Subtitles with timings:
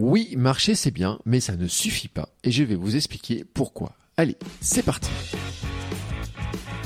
[0.00, 3.92] Oui, marcher c'est bien, mais ça ne suffit pas, et je vais vous expliquer pourquoi.
[4.18, 5.10] Allez, c'est parti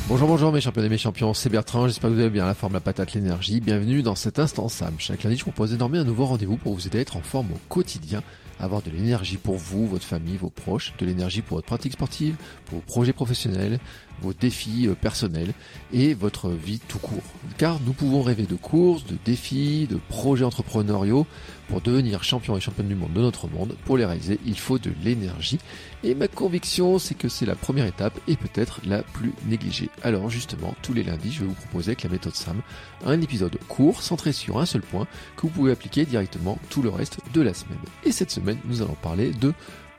[0.06, 2.74] Bonjour, bonjour mes champions mes champions, c'est Bertrand, j'espère que vous avez bien la forme,
[2.74, 3.60] la patate, l'énergie.
[3.60, 4.94] Bienvenue dans cet instant Sam.
[4.98, 7.20] Chaque lundi, je vous propose désormais un nouveau rendez-vous pour vous aider à être en
[7.20, 8.22] forme au quotidien,
[8.60, 12.36] avoir de l'énergie pour vous, votre famille, vos proches, de l'énergie pour votre pratique sportive,
[12.66, 13.78] pour vos projets professionnels,
[14.20, 15.52] vos défis euh, personnels
[15.92, 17.22] et votre vie tout court.
[17.58, 21.26] Car nous pouvons rêver de courses, de défis, de projets entrepreneuriaux
[21.68, 23.76] pour devenir champion et championne du monde de notre monde.
[23.84, 25.58] Pour les réaliser, il faut de l'énergie.
[26.02, 29.88] Et ma conviction, c'est que c'est la première étape et peut-être la plus négligée.
[30.02, 32.60] Alors justement, tous les lundis, je vais vous proposer avec la méthode SAM
[33.06, 35.06] un épisode court, centré sur un seul point,
[35.36, 37.78] que vous pouvez appliquer directement tout le reste de la semaine.
[38.04, 39.52] Et cette semaine, nous allons parler de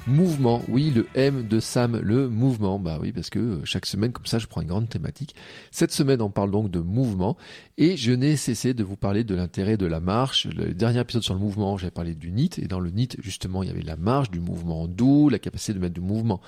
[0.08, 2.80] Mouvement, oui, le M de Sam, le mouvement.
[2.80, 5.36] Bah oui, parce que euh, chaque semaine, comme ça, je prends une grande thématique.
[5.70, 7.38] Cette semaine, on parle donc de mouvement.
[7.78, 10.48] Et je n'ai cessé de vous parler de l'intérêt de la marche.
[10.48, 12.58] Le dernier épisode sur le mouvement, j'avais parlé du NIT.
[12.58, 15.74] Et dans le NIT, justement, il y avait la marche, du mouvement doux, la capacité
[15.76, 16.42] de mettre du mouvement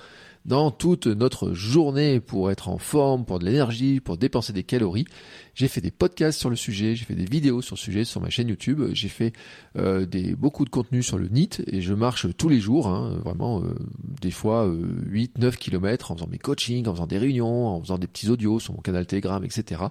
[0.44, 5.06] dans toute notre journée pour être en forme, pour de l'énergie, pour dépenser des calories.
[5.54, 8.20] J'ai fait des podcasts sur le sujet, j'ai fait des vidéos sur le sujet sur
[8.20, 9.32] ma chaîne YouTube, j'ai fait
[9.78, 13.18] euh, des, beaucoup de contenu sur le NIT et je marche tous les jours, hein,
[13.24, 13.74] vraiment euh,
[14.20, 17.98] des fois 8-9 euh, km en faisant mes coachings, en faisant des réunions, en faisant
[17.98, 19.82] des petits audios sur mon canal Telegram, etc.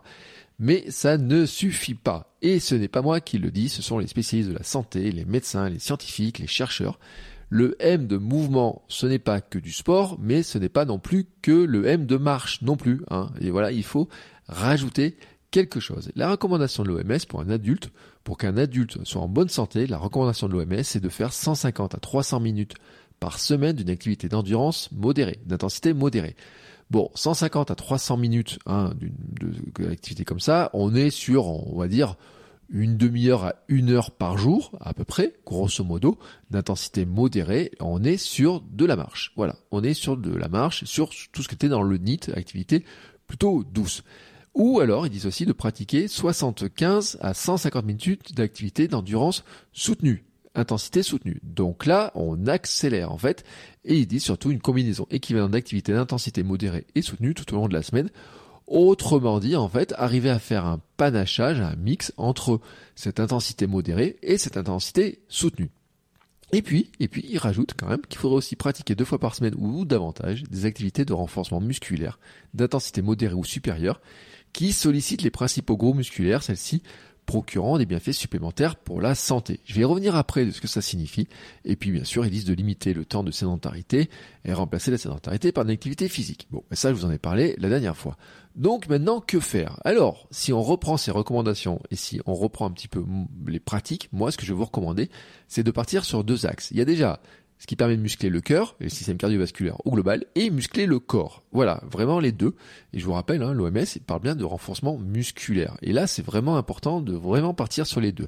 [0.59, 2.35] Mais ça ne suffit pas.
[2.41, 5.11] Et ce n'est pas moi qui le dis, ce sont les spécialistes de la santé,
[5.11, 6.99] les médecins, les scientifiques, les chercheurs.
[7.49, 10.99] Le M de mouvement, ce n'est pas que du sport, mais ce n'est pas non
[10.99, 13.01] plus que le M de marche non plus.
[13.09, 13.29] Hein.
[13.39, 14.09] Et voilà, il faut
[14.47, 15.17] rajouter
[15.51, 16.11] quelque chose.
[16.15, 17.91] La recommandation de l'OMS pour un adulte,
[18.23, 21.93] pour qu'un adulte soit en bonne santé, la recommandation de l'OMS c'est de faire 150
[21.93, 22.73] à 300 minutes
[23.19, 26.35] par semaine d'une activité d'endurance modérée, d'intensité modérée.
[26.89, 31.87] Bon, 150 à 300 minutes hein, d'une activité comme ça, on est sur, on va
[31.87, 32.17] dire,
[32.73, 36.17] une demi-heure à une heure par jour, à peu près, grosso modo,
[36.49, 39.31] d'intensité modérée, on est sur de la marche.
[39.37, 42.31] Voilà, on est sur de la marche, sur tout ce qui était dans le NIT,
[42.35, 42.83] activité
[43.27, 44.03] plutôt douce.
[44.55, 50.25] Ou alors, ils disent aussi de pratiquer 75 à 150 minutes d'activité d'endurance soutenue,
[50.55, 51.39] intensité soutenue.
[51.43, 53.43] Donc là, on accélère en fait,
[53.85, 57.67] et ils disent surtout une combinaison équivalente d'activité d'intensité modérée et soutenue tout au long
[57.67, 58.09] de la semaine
[58.67, 62.61] Autrement dit, en fait, arriver à faire un panachage, un mix entre
[62.95, 65.69] cette intensité modérée et cette intensité soutenue.
[66.53, 69.33] Et puis, et puis, il rajoute quand même qu'il faudrait aussi pratiquer deux fois par
[69.35, 72.19] semaine ou davantage des activités de renforcement musculaire
[72.53, 73.99] d'intensité modérée ou supérieure
[74.53, 76.83] qui sollicitent les principaux gros musculaires, celles-ci
[77.25, 79.59] procurant des bienfaits supplémentaires pour la santé.
[79.65, 81.27] Je vais revenir après de ce que ça signifie.
[81.65, 84.09] Et puis bien sûr, ils disent de limiter le temps de sédentarité
[84.45, 86.47] et remplacer la sédentarité par une activité physique.
[86.51, 88.17] Bon, ça je vous en ai parlé la dernière fois.
[88.55, 89.79] Donc maintenant, que faire?
[89.83, 93.03] Alors, si on reprend ces recommandations et si on reprend un petit peu
[93.47, 95.09] les pratiques, moi ce que je vais vous recommander,
[95.47, 96.69] c'est de partir sur deux axes.
[96.71, 97.19] Il y a déjà
[97.63, 100.99] ce qui permet de muscler le cœur, le système cardiovasculaire au global, et muscler le
[100.99, 101.43] corps.
[101.53, 102.55] Voilà, vraiment les deux.
[102.91, 105.77] Et je vous rappelle, hein, l'OMS parle bien de renforcement musculaire.
[105.81, 108.27] Et là, c'est vraiment important de vraiment partir sur les deux.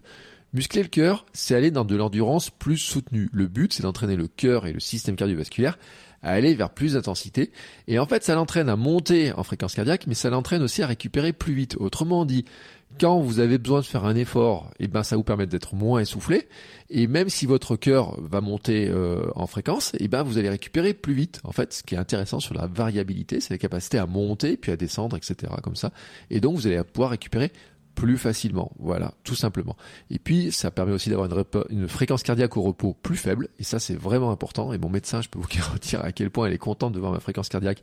[0.53, 3.27] Muscler le cœur, c'est aller dans de l'endurance plus soutenue.
[3.33, 5.77] Le but, c'est d'entraîner le cœur et le système cardiovasculaire
[6.23, 7.51] à aller vers plus d'intensité.
[7.89, 10.87] Et en fait, ça l'entraîne à monter en fréquence cardiaque, mais ça l'entraîne aussi à
[10.87, 11.75] récupérer plus vite.
[11.77, 12.45] Autrement dit,
[12.99, 15.75] quand vous avez besoin de faire un effort, et eh ben ça vous permet d'être
[15.75, 16.47] moins essoufflé.
[16.89, 20.49] Et même si votre cœur va monter euh, en fréquence, et eh ben vous allez
[20.49, 21.41] récupérer plus vite.
[21.43, 24.71] En fait, ce qui est intéressant sur la variabilité, c'est la capacité à monter puis
[24.71, 25.51] à descendre, etc.
[25.61, 25.91] Comme ça.
[26.29, 27.51] Et donc vous allez pouvoir récupérer
[27.95, 28.71] plus facilement.
[28.77, 29.75] Voilà, tout simplement.
[30.09, 31.29] Et puis, ça permet aussi d'avoir
[31.69, 33.47] une, fréquence cardiaque au repos plus faible.
[33.57, 34.73] Et ça, c'est vraiment important.
[34.73, 37.11] Et mon médecin, je peux vous garantir à quel point elle est contente de voir
[37.11, 37.81] ma fréquence cardiaque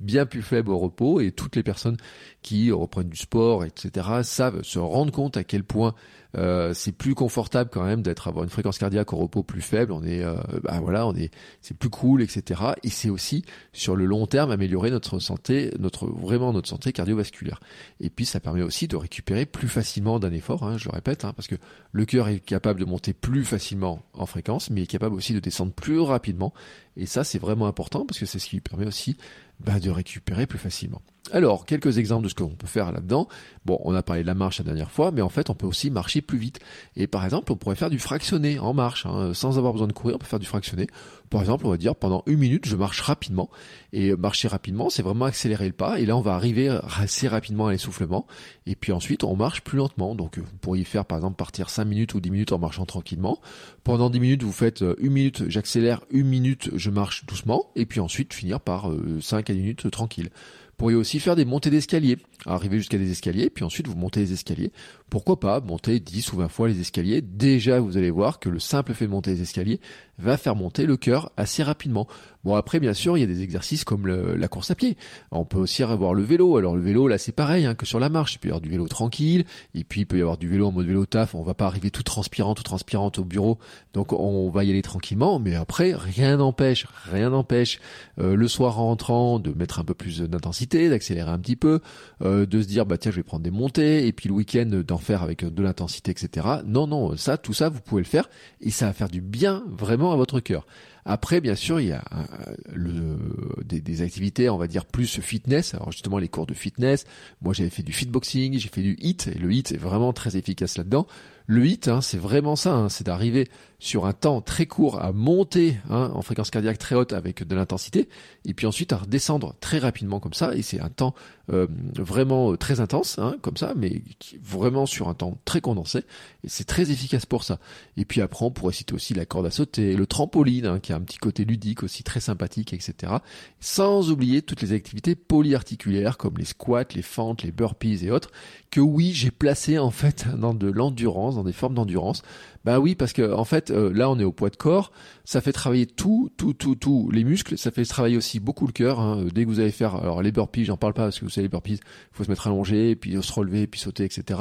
[0.00, 1.20] bien plus faible au repos.
[1.20, 1.96] Et toutes les personnes
[2.42, 5.94] qui reprennent du sport, etc., savent se rendre compte à quel point
[6.36, 9.92] euh, c'est plus confortable quand même d'être avoir une fréquence cardiaque au repos plus faible.
[9.92, 11.30] On est, euh, bah voilà, on est,
[11.60, 12.60] c'est plus cool, etc.
[12.82, 17.60] Et c'est aussi sur le long terme améliorer notre santé, notre vraiment notre santé cardiovasculaire.
[18.00, 20.64] Et puis ça permet aussi de récupérer plus facilement d'un effort.
[20.64, 21.56] Hein, je le répète, hein, parce que
[21.92, 25.40] le cœur est capable de monter plus facilement en fréquence, mais est capable aussi de
[25.40, 26.52] descendre plus rapidement.
[26.96, 29.16] Et ça, c'est vraiment important parce que c'est ce qui permet aussi
[29.64, 31.02] bah, de récupérer plus facilement.
[31.32, 33.28] Alors, quelques exemples de ce qu'on peut faire là-dedans.
[33.64, 35.66] Bon, on a parlé de la marche la dernière fois, mais en fait, on peut
[35.66, 36.60] aussi marcher plus vite.
[36.96, 39.94] Et par exemple, on pourrait faire du fractionné en marche, hein, sans avoir besoin de
[39.94, 40.86] courir, on peut faire du fractionné.
[41.34, 43.50] Par exemple, on va dire pendant une minute, je marche rapidement.
[43.92, 45.98] Et marcher rapidement, c'est vraiment accélérer le pas.
[45.98, 48.28] Et là, on va arriver assez rapidement à l'essoufflement.
[48.66, 50.14] Et puis ensuite, on marche plus lentement.
[50.14, 53.40] Donc, vous pourriez faire, par exemple, partir 5 minutes ou 10 minutes en marchant tranquillement.
[53.82, 57.68] Pendant 10 minutes, vous faites euh, une minute, j'accélère, une minute, je marche doucement.
[57.74, 58.88] Et puis ensuite, finir par
[59.20, 60.30] 5 euh, à 10 minutes tranquille.
[60.76, 62.18] pourriez aussi faire des montées d'escalier.
[62.46, 64.70] Arriver jusqu'à des escaliers, puis ensuite vous montez les escaliers.
[65.10, 68.58] Pourquoi pas monter 10 ou 20 fois les escaliers Déjà, vous allez voir que le
[68.58, 69.80] simple fait de monter les escaliers
[70.18, 72.06] va faire monter le cœur assez rapidement.
[72.44, 74.98] Bon après bien sûr il y a des exercices comme la course à pied.
[75.30, 76.58] On peut aussi avoir le vélo.
[76.58, 78.34] Alors le vélo là c'est pareil hein, que sur la marche.
[78.34, 79.44] Il peut y avoir du vélo tranquille
[79.74, 81.34] et puis il peut y avoir du vélo en mode vélo taf.
[81.34, 83.58] On va pas arriver tout transpirant, tout transpirante au bureau.
[83.94, 85.38] Donc on va y aller tranquillement.
[85.38, 87.80] Mais après rien n'empêche, rien n'empêche
[88.18, 91.80] euh, le soir en rentrant de mettre un peu plus d'intensité, d'accélérer un petit peu,
[92.22, 94.82] euh, de se dire bah tiens je vais prendre des montées et puis le week-end
[94.86, 96.46] d'en faire avec de l'intensité etc.
[96.66, 98.28] Non non ça tout ça vous pouvez le faire
[98.60, 100.66] et ça va faire du bien vraiment à votre cœur.
[101.04, 103.18] Après, bien sûr, il y a euh, le,
[103.64, 105.74] des, des, activités, on va dire, plus fitness.
[105.74, 107.04] Alors justement, les cours de fitness.
[107.42, 110.36] Moi, j'avais fait du fitboxing, j'ai fait du hit, et le hit est vraiment très
[110.36, 111.06] efficace là-dedans.
[111.46, 115.12] Le hit, hein, c'est vraiment ça, hein, c'est d'arriver sur un temps très court à
[115.12, 118.08] monter hein, en fréquence cardiaque très haute avec de l'intensité,
[118.46, 121.14] et puis ensuite à redescendre très rapidement comme ça, et c'est un temps
[121.52, 121.66] euh,
[121.98, 124.00] vraiment euh, très intense, hein, comme ça, mais
[124.42, 127.58] vraiment sur un temps très condensé, et c'est très efficace pour ça.
[127.98, 130.93] Et puis après, on pourrait citer aussi la corde à sauter, le trampoline, hein, qui
[130.94, 133.14] un petit côté ludique aussi très sympathique, etc.
[133.60, 138.30] Sans oublier toutes les activités polyarticulaires comme les squats, les fentes, les burpees et autres,
[138.70, 142.22] que oui, j'ai placé en fait dans de l'endurance, dans des formes d'endurance.
[142.64, 144.90] Bah oui, parce que en fait, euh, là, on est au poids de corps.
[145.24, 147.58] Ça fait travailler tout, tout, tout, tout les muscles.
[147.58, 149.00] Ça fait travailler aussi beaucoup le cœur.
[149.00, 149.26] Hein.
[149.34, 151.44] Dès que vous allez faire, alors les burpees, j'en parle pas parce que vous savez
[151.44, 151.80] les burpees, il
[152.12, 154.40] faut se mettre allongé, puis se relever, puis sauter, etc.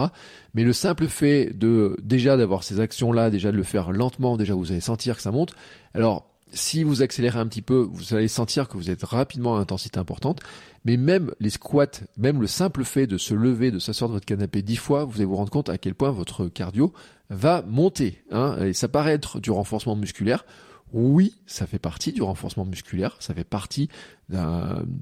[0.53, 4.53] Mais le simple fait de déjà d'avoir ces actions-là, déjà de le faire lentement, déjà
[4.53, 5.53] vous allez sentir que ça monte.
[5.93, 9.59] Alors si vous accélérez un petit peu, vous allez sentir que vous êtes rapidement à
[9.59, 10.39] intensité importante.
[10.85, 11.87] Mais même les squats,
[12.17, 15.15] même le simple fait de se lever, de s'asseoir de votre canapé dix fois, vous
[15.15, 16.93] allez vous rendre compte à quel point votre cardio
[17.29, 18.23] va monter.
[18.31, 20.45] Hein, et ça paraît être du renforcement musculaire.
[20.91, 23.89] Oui, ça fait partie du renforcement musculaire, ça fait partie
[24.29, 24.37] de,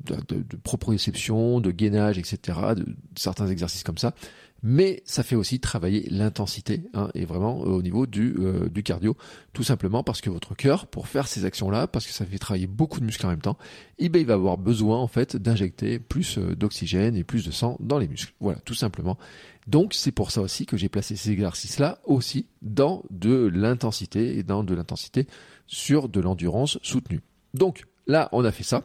[0.05, 2.85] de, de proprioception, de gainage, etc., de
[3.17, 4.13] certains exercices comme ça
[4.63, 8.83] mais ça fait aussi travailler l'intensité hein, et vraiment euh, au niveau du, euh, du
[8.83, 9.17] cardio,
[9.53, 12.67] tout simplement parce que votre cœur, pour faire ces actions-là, parce que ça fait travailler
[12.67, 13.57] beaucoup de muscles en même temps,
[13.97, 17.51] eh ben, il va avoir besoin en fait d'injecter plus euh, d'oxygène et plus de
[17.51, 18.33] sang dans les muscles.
[18.39, 19.17] Voilà, tout simplement.
[19.67, 24.43] Donc c'est pour ça aussi que j'ai placé ces exercices-là aussi dans de l'intensité et
[24.43, 25.27] dans de l'intensité
[25.67, 27.21] sur de l'endurance soutenue.
[27.53, 28.83] Donc là, on a fait ça.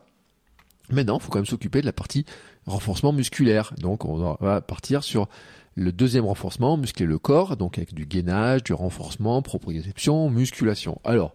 [0.91, 2.25] Maintenant, il faut quand même s'occuper de la partie
[2.67, 3.75] renforcement musculaire.
[3.79, 5.29] Donc on va partir sur
[5.77, 11.01] le deuxième renforcement, muscler le corps, donc avec du gainage, du renforcement, proprioception, musculation.
[11.05, 11.35] Alors,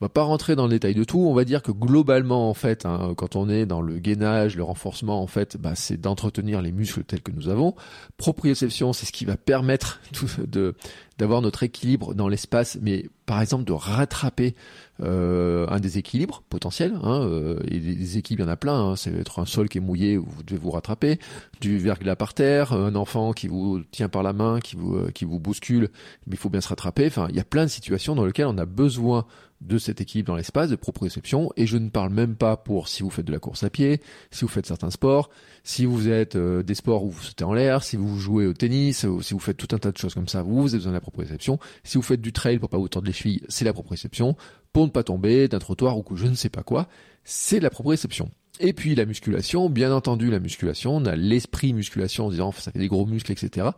[0.00, 1.20] on va pas rentrer dans le détail de tout.
[1.20, 4.62] On va dire que globalement, en fait, hein, quand on est dans le gainage, le
[4.62, 7.74] renforcement, en fait, bah, c'est d'entretenir les muscles tels que nous avons.
[8.18, 10.00] Proprioception, c'est ce qui va permettre
[10.46, 10.74] de
[11.18, 14.54] d'avoir notre équilibre dans l'espace, mais par exemple de rattraper
[15.02, 16.94] euh, un déséquilibre potentiel.
[17.02, 18.90] Hein, euh, et des équipes, il y en a plein.
[18.90, 21.18] Hein, c'est être un sol qui est mouillé, vous devez vous rattraper,
[21.60, 25.10] du verglas par terre, un enfant qui vous tient par la main, qui vous euh,
[25.10, 25.88] qui vous bouscule,
[26.26, 27.06] mais il faut bien se rattraper.
[27.06, 29.24] Enfin, il y a plein de situations dans lesquelles on a besoin
[29.60, 33.02] de cette équipe dans l'espace, de proprioception, et je ne parle même pas pour si
[33.02, 34.00] vous faites de la course à pied,
[34.30, 35.30] si vous faites certains sports,
[35.64, 38.52] si vous êtes euh, des sports où vous sautez en l'air, si vous jouez au
[38.52, 40.78] tennis, ou si vous faites tout un tas de choses comme ça, vous, vous avez
[40.78, 41.58] besoin de la proprioception.
[41.84, 44.36] Si vous faites du trail pour pas vous tordre les chevilles, c'est la proprioception.
[44.72, 46.88] Pour ne pas tomber d'un trottoir ou que je ne sais pas quoi,
[47.24, 48.30] c'est la proprioception.
[48.58, 52.72] Et puis la musculation, bien entendu la musculation, on a l'esprit musculation en disant ça
[52.72, 53.68] fait des gros muscles, etc.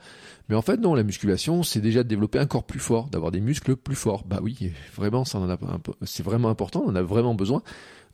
[0.49, 3.33] Mais en fait non, la musculation c'est déjà de développer un corps plus fort, d'avoir
[3.33, 4.25] des muscles plus forts.
[4.25, 7.63] Bah oui, vraiment c'est vraiment important, on en a vraiment besoin.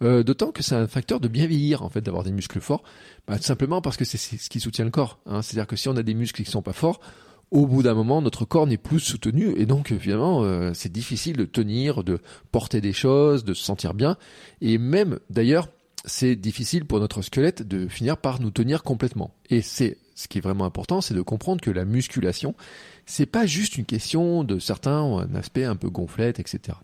[0.02, 2.83] Euh, D'autant que c'est un facteur de bien vieillir en fait d'avoir des muscles forts,
[3.28, 5.21] bah, tout simplement parce que c'est ce qui soutient le corps.
[5.26, 5.42] Hein.
[5.42, 7.00] C'est-à-dire que si on a des muscles qui sont pas forts,
[7.50, 11.37] au bout d'un moment, notre corps n'est plus soutenu et donc évidemment, euh, c'est difficile
[11.37, 12.18] de tenir, de
[12.50, 14.16] porter des choses, de se sentir bien.
[14.61, 15.68] Et même d'ailleurs,
[16.04, 19.34] c'est difficile pour notre squelette de finir par nous tenir complètement.
[19.50, 22.54] Et c'est ce qui est vraiment important, c'est de comprendre que la musculation,
[23.06, 26.78] c'est pas juste une question de certains ont un aspect un peu gonflette, etc.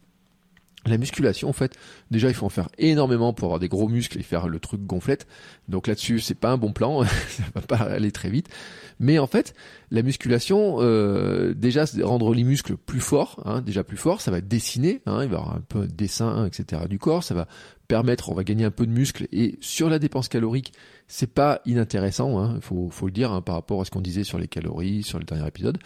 [0.86, 1.76] La musculation, en fait,
[2.10, 4.80] déjà, il faut en faire énormément pour avoir des gros muscles et faire le truc
[4.82, 5.26] gonflette.
[5.68, 8.48] Donc là-dessus, c'est pas un bon plan, ça va pas aller très vite.
[8.98, 9.54] Mais en fait,
[9.90, 14.40] la musculation, euh, déjà, rendre les muscles plus forts, hein, déjà plus forts, ça va
[14.40, 16.82] dessiner, hein, il va y avoir un peu de dessin, etc.
[16.88, 17.46] du corps, ça va
[17.86, 19.26] permettre, on va gagner un peu de muscle.
[19.32, 20.72] Et sur la dépense calorique,
[21.12, 24.00] c'est pas inintéressant, il hein, faut, faut, le dire hein, par rapport à ce qu'on
[24.00, 25.76] disait sur les calories, sur le dernier épisode.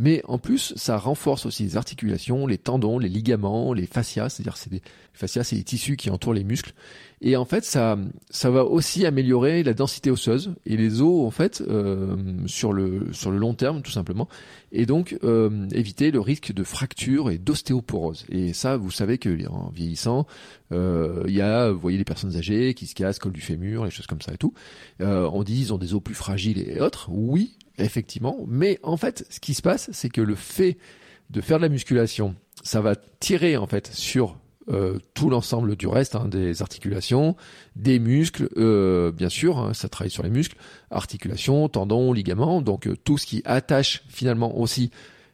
[0.00, 4.56] Mais en plus, ça renforce aussi les articulations, les tendons, les ligaments, les fascias, c'est-à-dire
[4.56, 6.72] c'est des fascias, c'est les tissus qui entourent les muscles.
[7.24, 7.96] Et en fait, ça,
[8.30, 13.12] ça va aussi améliorer la densité osseuse et les os, en fait, euh, sur le
[13.12, 14.28] sur le long terme, tout simplement.
[14.72, 18.26] Et donc euh, éviter le risque de fracture et d'ostéoporose.
[18.28, 20.26] Et ça, vous savez que en vieillissant,
[20.72, 23.84] euh, il y a, vous voyez, les personnes âgées qui se cassent, col du fémur,
[23.84, 24.52] les choses comme ça et tout.
[25.00, 27.08] Euh, on dit ils ont des os plus fragiles et autres.
[27.08, 28.38] Oui, effectivement.
[28.48, 30.76] Mais en fait, ce qui se passe, c'est que le fait
[31.30, 34.38] de faire de la musculation, ça va tirer en fait sur
[34.68, 37.36] euh, tout l'ensemble du reste, hein, des articulations,
[37.74, 40.56] des muscles, euh, bien sûr, hein, ça travaille sur les muscles,
[40.90, 44.90] articulations, tendons, ligaments, donc euh, tout ce qui attache finalement aussi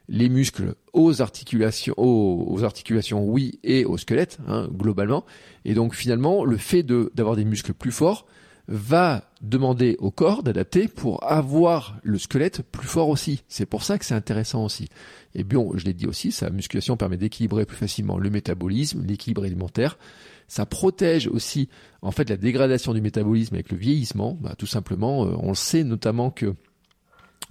[0.07, 5.23] les muscles aux articulations, aux, articulations, oui, et au squelette, hein, globalement.
[5.65, 8.25] Et donc finalement, le fait d'avoir des muscles plus forts
[8.71, 13.43] va demander au corps d'adapter pour avoir le squelette plus fort aussi.
[13.47, 14.89] C'est pour ça que c'est intéressant aussi.
[15.33, 19.43] Et bien, je l'ai dit aussi, sa musculation permet d'équilibrer plus facilement le métabolisme, l'équilibre
[19.43, 19.97] alimentaire.
[20.47, 21.67] Ça protège aussi,
[22.03, 24.37] en fait, la dégradation du métabolisme avec le vieillissement.
[24.39, 26.53] Bah, tout simplement, euh, on le sait notamment que,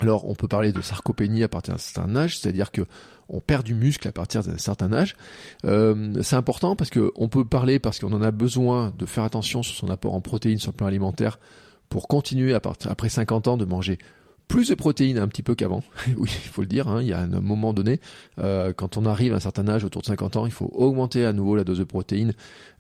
[0.01, 2.83] alors, on peut parler de sarcopénie à partir d'un certain âge, c'est-à-dire que
[3.29, 5.17] on perd du muscle à partir d'un certain âge.
[5.65, 9.25] Euh, c'est important parce que on peut parler parce qu'on en a besoin de faire
[9.25, 11.39] attention sur son apport en protéines sur le plan alimentaire
[11.89, 13.99] pour continuer après 50 ans de manger
[14.49, 15.83] plus de protéines un petit peu qu'avant.
[16.17, 18.01] oui, il faut le dire, hein, il y a un moment donné,
[18.39, 21.27] euh, quand on arrive à un certain âge, autour de 50 ans, il faut augmenter
[21.27, 22.33] à nouveau la dose de protéines,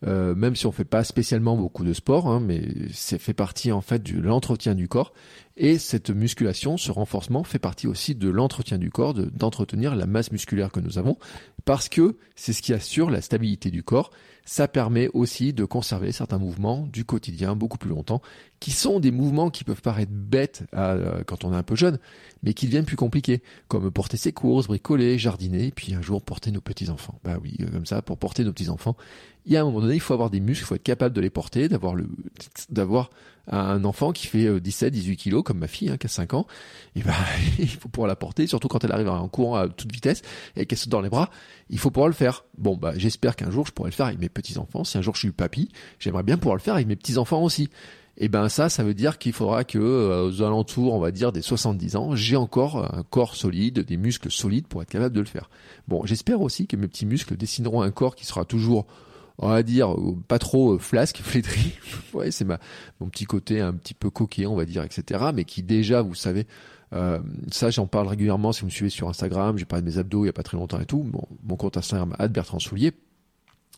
[0.07, 3.71] euh, même si on fait pas spécialement beaucoup de sport, hein, mais c'est fait partie
[3.71, 5.13] en fait de l'entretien du corps.
[5.61, 10.31] Et cette musculation, ce renforcement fait partie aussi de l'entretien du corps, d'entretenir la masse
[10.31, 11.19] musculaire que nous avons,
[11.65, 14.11] parce que c'est ce qui assure la stabilité du corps
[14.49, 18.23] ça permet aussi de conserver certains mouvements du quotidien beaucoup plus longtemps,
[18.61, 21.99] qui sont des mouvements qui peuvent paraître bêtes euh, quand on est un peu jeune,
[22.43, 26.51] mais qui deviennent plus compliqués, comme porter ses courses, bricoler, jardiner, puis un jour porter
[26.51, 27.21] nos petits-enfants.
[27.25, 28.97] Bah oui, euh, comme ça, pour porter nos petits-enfants,
[29.49, 31.15] il y a un moment donné, il faut avoir des muscles, il faut être capable
[31.15, 32.07] de les porter, d'avoir le,
[32.69, 33.09] d'avoir
[33.51, 36.35] un enfant qui fait 17, euh, 18 kilos, comme ma fille, hein, qui a 5
[36.35, 36.47] ans,
[36.95, 37.15] et ben,
[37.59, 40.21] il faut pouvoir la porter, surtout quand elle arrive en courant à toute vitesse
[40.55, 41.31] et qu'elle saute dans les bras,
[41.71, 42.45] il faut pouvoir le faire.
[42.59, 44.85] Bon, bah, j'espère qu'un jour je pourrai le faire avec mes petits-enfants.
[44.85, 47.71] Si un jour je suis papy, j'aimerais bien pouvoir le faire avec mes petits-enfants aussi.
[48.21, 51.33] Et ben ça, ça veut dire qu'il faudra que euh, aux alentours, on va dire
[51.33, 55.21] des 70 ans, j'ai encore un corps solide, des muscles solides pour être capable de
[55.21, 55.49] le faire.
[55.87, 58.87] Bon, j'espère aussi que mes petits muscles dessineront un corps qui sera toujours
[59.39, 59.95] on va dire
[60.27, 61.79] pas trop euh, flasque, flétri.
[62.13, 62.59] ouais, c'est ma
[63.01, 65.27] mon petit côté un petit peu coquet, on va dire, etc.
[65.35, 66.47] Mais qui déjà, vous savez,
[66.93, 69.57] euh, ça j'en parle régulièrement si vous me suivez sur Instagram.
[69.59, 71.11] J'ai parlé de mes abdos il y a pas très longtemps et tout.
[71.45, 72.93] Mon compte Instagram Bertrand Soulier.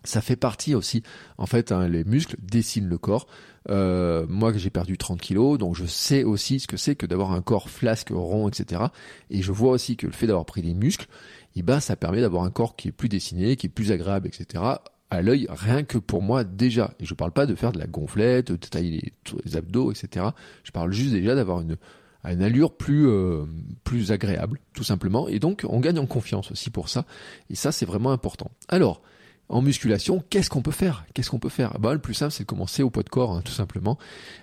[0.03, 1.03] Ça fait partie aussi,
[1.37, 3.27] en fait, hein, les muscles dessinent le corps.
[3.69, 7.33] Euh, moi, j'ai perdu 30 kilos, donc je sais aussi ce que c'est que d'avoir
[7.33, 8.85] un corps flasque, rond, etc.
[9.29, 11.07] Et je vois aussi que le fait d'avoir pris des muscles,
[11.55, 14.27] eh ben, ça permet d'avoir un corps qui est plus dessiné, qui est plus agréable,
[14.27, 14.63] etc
[15.11, 16.93] à l'œil rien que pour moi déjà.
[17.01, 19.13] Et je parle pas de faire de la gonflette, de tailler
[19.45, 20.27] les, abdos, etc.
[20.65, 21.77] Je parle juste déjà d'avoir une,
[22.25, 23.45] une allure plus euh,
[23.85, 25.29] plus agréable, tout simplement.
[25.29, 27.05] Et donc on gagne en confiance aussi pour ça.
[27.51, 28.51] Et ça c'est vraiment important.
[28.69, 29.03] Alors
[29.51, 31.05] en musculation, qu'est-ce qu'on peut faire?
[31.13, 31.79] Qu'est-ce qu'on peut faire?
[31.79, 33.99] Bah, Le plus simple, c'est de commencer au poids de corps, hein, tout simplement.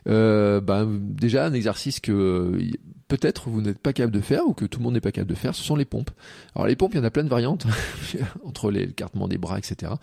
[0.07, 2.59] Euh, bah, déjà, un exercice que
[3.07, 5.29] peut-être vous n'êtes pas capable de faire ou que tout le monde n'est pas capable
[5.29, 6.11] de faire, ce sont les pompes.
[6.55, 7.65] Alors les pompes, il y en a plein de variantes
[8.45, 9.93] entre les l'écartement des bras, etc.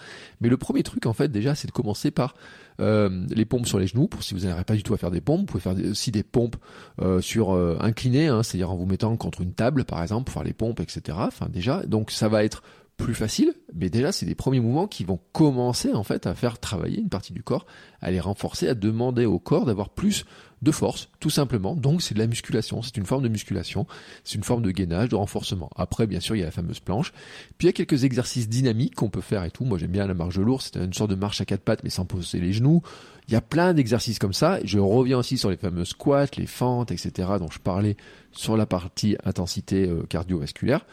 [0.41, 2.35] Mais le premier truc, en fait, déjà, c'est de commencer par
[2.81, 4.09] euh, les pompes sur les genoux.
[4.09, 6.11] Pour si vous n'arrivez pas du tout à faire des pompes, vous pouvez faire aussi
[6.11, 6.57] des pompes
[7.01, 10.35] euh, sur euh, inclinées, hein, c'est-à-dire en vous mettant contre une table, par exemple, pour
[10.35, 11.19] faire les pompes, etc.
[11.21, 12.63] Enfin déjà, donc ça va être
[12.97, 16.59] plus facile, mais déjà c'est des premiers mouvements qui vont commencer en fait à faire
[16.59, 17.67] travailler une partie du corps,
[18.01, 20.25] à les renforcer, à demander au corps d'avoir plus
[20.63, 21.77] de force, tout simplement.
[21.77, 23.87] Donc c'est de la musculation, c'est une forme de musculation,
[24.25, 25.71] c'est une forme de gainage, de renforcement.
[25.77, 27.13] Après, bien sûr, il y a la fameuse planche.
[27.59, 29.65] Puis il y a quelques exercices dynamiques qu'on peut faire et tout.
[29.65, 31.85] Moi j'aime bien la marche de lourd, c'est une sorte de marche à quatre pattes
[31.85, 32.83] mais sans poser les genoux.
[33.29, 34.59] Il y a plein d'exercices comme ça.
[34.65, 37.29] Je reviens aussi sur les fameux squats, les fentes, etc.
[37.39, 37.97] dont je parlais
[38.33, 40.85] sur la partie intensité euh, cardiovasculaire.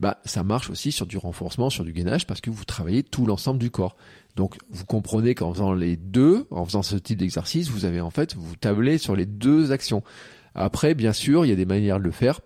[0.00, 3.26] Bah, ça marche aussi sur du renforcement, sur du gainage, parce que vous travaillez tout
[3.26, 3.96] l'ensemble du corps.
[4.34, 8.10] Donc vous comprenez qu'en faisant les deux, en faisant ce type d'exercice, vous avez en
[8.10, 10.02] fait, vous tablez sur les deux actions.
[10.54, 12.40] Après, bien sûr, il y a des manières de le faire.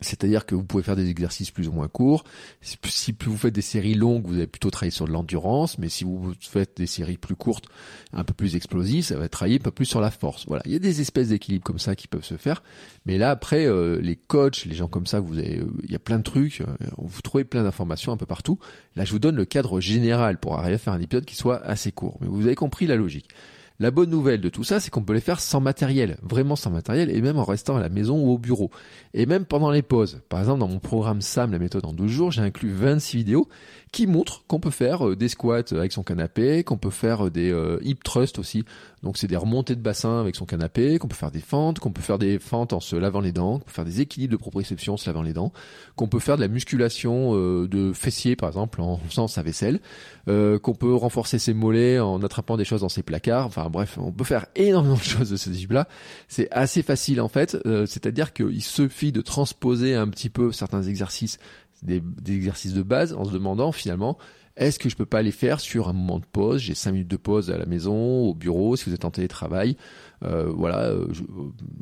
[0.00, 2.24] C'est-à-dire que vous pouvez faire des exercices plus ou moins courts.
[2.60, 6.04] Si vous faites des séries longues, vous allez plutôt travailler sur de l'endurance, mais si
[6.04, 7.66] vous faites des séries plus courtes,
[8.12, 10.44] un peu plus explosives, ça va travailler un peu plus sur la force.
[10.46, 12.62] Voilà, il y a des espèces d'équilibres comme ça qui peuvent se faire.
[13.06, 15.96] Mais là, après, euh, les coachs, les gens comme ça, vous avez, euh, il y
[15.96, 16.60] a plein de trucs.
[16.60, 16.66] Euh,
[16.98, 18.58] vous trouvez plein d'informations un peu partout.
[18.96, 21.62] Là, je vous donne le cadre général pour arriver à faire un épisode qui soit
[21.64, 22.18] assez court.
[22.20, 23.28] Mais vous avez compris la logique.
[23.78, 26.70] La bonne nouvelle de tout ça, c'est qu'on peut les faire sans matériel, vraiment sans
[26.70, 28.70] matériel, et même en restant à la maison ou au bureau.
[29.12, 30.20] Et même pendant les pauses.
[30.28, 33.48] Par exemple, dans mon programme SAM, la méthode en 12 jours, j'ai inclus 26 vidéos
[33.92, 37.30] qui montrent qu'on peut faire euh, des squats avec son canapé, qu'on peut faire euh,
[37.30, 38.64] des euh, hip thrusts aussi.
[39.02, 41.92] Donc c'est des remontées de bassin avec son canapé, qu'on peut faire des fentes, qu'on
[41.92, 44.36] peut faire des fentes en se lavant les dents, qu'on peut faire des équilibres de
[44.36, 45.52] proprioception en se lavant les dents,
[45.94, 49.80] qu'on peut faire de la musculation de fessiers par exemple en faisant sa vaisselle,
[50.26, 53.50] qu'on peut renforcer ses mollets en attrapant des choses dans ses placards.
[53.68, 55.88] Bref, on peut faire énormément de choses de ce type-là.
[56.28, 57.56] C'est assez facile en fait,
[57.86, 61.38] c'est-à-dire qu'il suffit de transposer un petit peu certains exercices
[61.82, 64.18] des, exercices de base en se demandant finalement
[64.56, 66.62] est-ce que je peux pas les faire sur un moment de pause?
[66.62, 69.76] J'ai cinq minutes de pause à la maison, au bureau, si vous êtes en télétravail.
[70.24, 71.08] Euh, voilà, euh,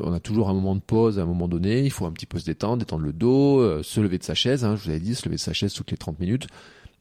[0.01, 1.85] on a toujours un moment de pause à un moment donné.
[1.85, 4.35] Il faut un petit peu se détendre, détendre le dos, euh, se lever de sa
[4.35, 4.65] chaise.
[4.65, 6.49] Hein, je vous avais dit, se lever de sa chaise toutes les 30 minutes.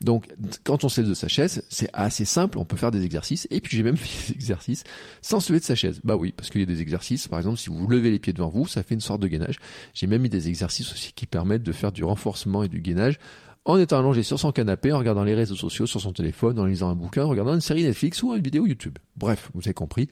[0.01, 0.27] Donc,
[0.63, 3.47] quand on se lève de sa chaise, c'est assez simple, on peut faire des exercices.
[3.51, 4.83] Et puis, j'ai même fait des exercices
[5.21, 6.01] sans se lever de sa chaise.
[6.03, 8.33] Bah oui, parce qu'il y a des exercices, par exemple, si vous levez les pieds
[8.33, 9.59] devant vous, ça fait une sorte de gainage.
[9.93, 13.17] J'ai même mis des exercices aussi qui permettent de faire du renforcement et du gainage
[13.65, 16.65] en étant allongé sur son canapé, en regardant les réseaux sociaux sur son téléphone, en
[16.65, 18.97] lisant un bouquin, en regardant une série Netflix ou une vidéo YouTube.
[19.15, 20.09] Bref, vous avez compris.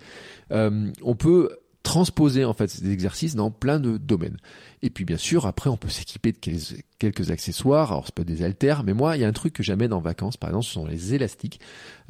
[0.52, 1.50] Euh, on peut
[1.84, 4.38] transposer en fait ces exercices dans plein de domaines.
[4.84, 6.38] Et puis bien sûr, après, on peut s'équiper de
[6.98, 7.92] quelques accessoires.
[7.92, 10.00] Alors c'est pas des haltères, mais moi, il y a un truc que j'amène en
[10.00, 11.60] vacances, par exemple, ce sont les élastiques.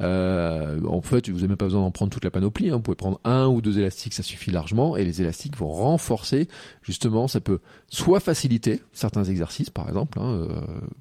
[0.00, 2.70] Euh, en fait, vous n'avez même pas besoin d'en prendre toute la panoplie.
[2.70, 2.76] Hein.
[2.76, 4.96] Vous pouvez prendre un ou deux élastiques, ça suffit largement.
[4.96, 6.48] Et les élastiques vont renforcer,
[6.82, 10.60] justement, ça peut soit faciliter certains exercices, par exemple, hein, euh,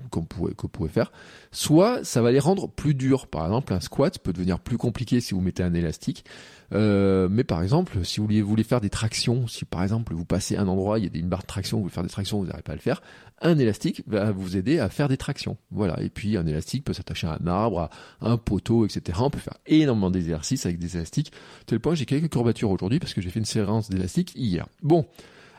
[0.10, 1.12] qu'on pourrait, que vous pouvez faire,
[1.54, 3.28] soit ça va les rendre plus durs.
[3.28, 6.26] Par exemple, un squat peut devenir plus compliqué si vous mettez un élastique.
[6.74, 10.14] Euh, mais par exemple, si vous voulez, vous voulez faire des tractions, si par exemple
[10.14, 12.10] vous passez un endroit, il y a une barre de traction, vous voulez faire des
[12.10, 13.02] tractions, vous n'arrivez pas à le faire,
[13.42, 15.58] un élastique va vous aider à faire des tractions.
[15.72, 16.02] Voilà.
[16.02, 17.90] Et puis un élastique peut s'attacher à un arbre,
[18.22, 19.20] à un poteau, etc.
[19.22, 21.32] On peut faire énormément d'exercices avec des élastiques.
[21.66, 24.68] Tel point, j'ai quelques courbatures aujourd'hui parce que j'ai fait une séance d'élastiques hier.
[24.82, 25.06] Bon.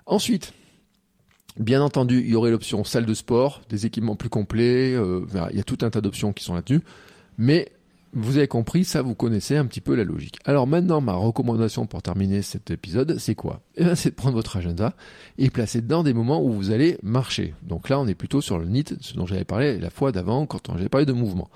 [0.06, 0.52] Ensuite,
[1.58, 5.56] Bien entendu, il y aurait l'option salle de sport, des équipements plus complets, euh, il
[5.58, 6.80] y a tout un tas d'options qui sont là-dessus.
[7.36, 7.72] Mais
[8.14, 10.38] vous avez compris, ça vous connaissez un petit peu la logique.
[10.44, 13.60] Alors maintenant, ma recommandation pour terminer cet épisode, c'est quoi?
[13.76, 14.94] Eh bien, c'est de prendre votre agenda
[15.38, 17.54] et placer dedans des moments où vous allez marcher.
[17.62, 20.46] Donc là, on est plutôt sur le NIT, ce dont j'avais parlé la fois d'avant
[20.46, 21.50] quand j'avais parlé de mouvement.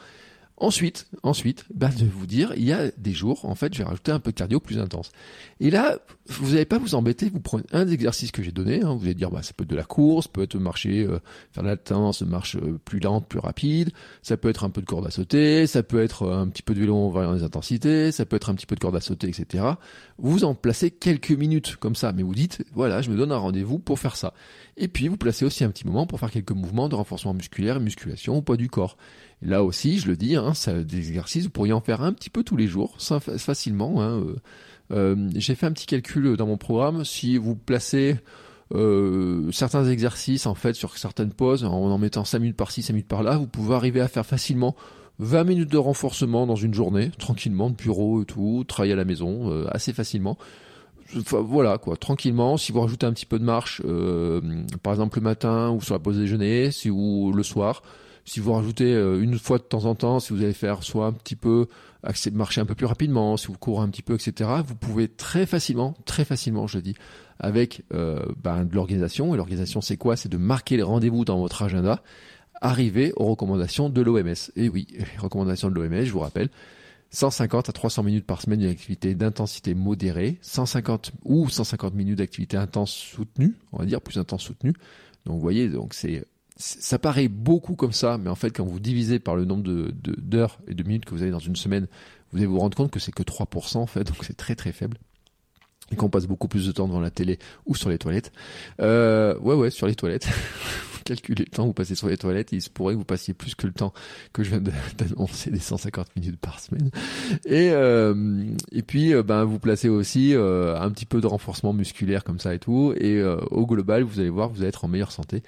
[0.58, 3.84] Ensuite, ensuite, bah, de vous dire, il y a des jours, en fait, je vais
[3.84, 5.12] rajouter un peu de cardio plus intense.
[5.60, 5.98] Et là,
[6.28, 9.04] vous n'allez pas vous embêter, vous prenez un des exercices que j'ai donné, hein, vous
[9.04, 11.18] allez dire, bah, ça peut être de la course, peut être marcher, euh,
[11.52, 13.90] faire de la latence, marche euh, plus lente, plus rapide,
[14.22, 16.72] ça peut être un peu de corde à sauter, ça peut être un petit peu
[16.72, 19.02] de vélo en variant les intensités, ça peut être un petit peu de corde à
[19.02, 19.62] sauter, etc.
[20.16, 23.36] Vous en placez quelques minutes comme ça, mais vous dites, voilà, je me donne un
[23.36, 24.32] rendez-vous pour faire ça.
[24.76, 27.76] Et puis, vous placez aussi un petit moment pour faire quelques mouvements de renforcement musculaire
[27.76, 28.96] et musculation au poids du corps.
[29.40, 32.30] Là aussi, je le dis, hein, ça, des exercices, vous pourriez en faire un petit
[32.30, 32.96] peu tous les jours,
[33.38, 34.02] facilement.
[34.02, 34.36] Hein, euh,
[34.92, 37.04] euh, J'ai fait un petit calcul dans mon programme.
[37.04, 38.16] Si vous placez
[38.74, 42.92] euh, certains exercices en fait sur certaines pauses, en en mettant 5 minutes par-ci, 5
[42.92, 44.76] minutes par-là, vous pouvez arriver à faire facilement
[45.20, 49.06] 20 minutes de renforcement dans une journée, tranquillement, de bureau et tout, travailler à la
[49.06, 50.36] maison, assez facilement.
[51.14, 52.56] Voilà quoi, tranquillement.
[52.56, 54.40] Si vous rajoutez un petit peu de marche, euh,
[54.82, 57.82] par exemple le matin ou sur la pause déjeuner, si ou le soir,
[58.24, 61.06] si vous rajoutez euh, une fois de temps en temps, si vous allez faire soit
[61.06, 61.68] un petit peu
[62.32, 65.46] marcher un peu plus rapidement, si vous courez un petit peu, etc., vous pouvez très
[65.46, 66.94] facilement, très facilement, je dis,
[67.38, 69.34] avec euh, ben, de l'organisation.
[69.34, 70.16] Et l'organisation, c'est quoi?
[70.16, 72.02] C'est de marquer les rendez-vous dans votre agenda,
[72.60, 74.34] arriver aux recommandations de l'OMS.
[74.56, 76.48] Et oui, les recommandations de l'OMS, je vous rappelle,
[77.10, 82.92] 150 à 300 minutes par semaine d'activité d'intensité modérée, 150 ou 150 minutes d'activité intense
[82.92, 84.74] soutenue, on va dire plus intense soutenue.
[85.24, 86.24] Donc vous voyez, donc c'est
[86.58, 89.92] ça paraît beaucoup comme ça, mais en fait, quand vous divisez par le nombre de,
[90.02, 91.86] d'heures et de minutes que vous avez dans une semaine,
[92.32, 94.72] vous allez vous rendre compte que c'est que 3% en fait, donc c'est très très
[94.72, 94.96] faible.
[95.92, 98.32] Et qu'on passe beaucoup plus de temps devant la télé ou sur les toilettes.
[98.80, 100.28] Euh, ouais, ouais, sur les toilettes.
[101.06, 103.32] calculez le temps que vous passez sur les toilettes, il se pourrait que vous passiez
[103.32, 103.94] plus que le temps
[104.32, 104.60] que je viens
[104.98, 106.90] d'annoncer des 150 minutes par semaine.
[107.46, 111.72] Et euh, et puis euh, ben vous placez aussi euh, un petit peu de renforcement
[111.72, 112.92] musculaire comme ça et tout.
[112.98, 115.42] Et au global, vous allez voir, vous allez être en meilleure santé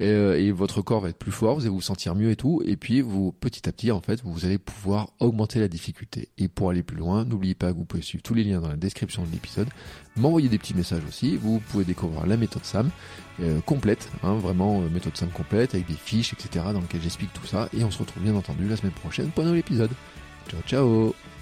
[0.00, 2.62] et, et, votre corps va être plus fort, vous allez vous sentir mieux et tout.
[2.64, 6.28] Et puis vous petit à petit en fait, vous allez pouvoir augmenter la difficulté.
[6.38, 8.68] Et pour aller plus loin, n'oubliez pas que vous pouvez suivre tous les liens dans
[8.68, 9.68] la description de l'épisode,
[10.16, 11.36] m'envoyer des petits messages aussi.
[11.36, 12.90] Vous pouvez découvrir la méthode Sam
[13.40, 17.32] euh, complète, hein, vraiment euh, méthode simple complète, avec des fiches, etc., dans lesquelles j'explique
[17.32, 17.68] tout ça.
[17.76, 19.90] Et on se retrouve bien entendu la semaine prochaine pour un nouvel épisode.
[20.48, 21.33] Ciao ciao